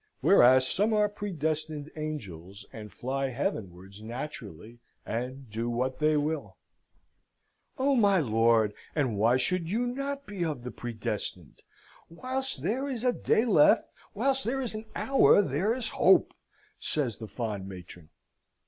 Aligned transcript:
Whereas 0.21 0.67
some 0.67 0.93
are 0.93 1.07
predestined 1.07 1.91
angels, 1.95 2.65
and 2.73 2.91
fly 2.91 3.29
Heavenwards 3.29 4.01
naturally, 4.01 4.79
and 5.05 5.47
do 5.47 5.69
what 5.69 5.99
they 5.99 6.17
will." 6.17 6.57
"Oh, 7.77 7.95
my 7.95 8.17
lord, 8.17 8.73
and 8.95 9.15
why 9.15 9.37
should 9.37 9.69
you 9.69 9.85
not 9.85 10.25
be 10.25 10.43
of 10.43 10.63
the 10.63 10.71
predestined? 10.71 11.61
Whilst 12.09 12.63
there 12.63 12.89
is 12.89 13.03
a 13.03 13.13
day 13.13 13.45
left 13.45 13.87
whilst 14.15 14.43
there 14.43 14.59
is 14.59 14.73
an 14.73 14.85
hour 14.95 15.39
there 15.43 15.71
is 15.71 15.89
hope!" 15.89 16.33
says 16.79 17.17
the 17.19 17.27
fond 17.27 17.69
matron. 17.69 18.09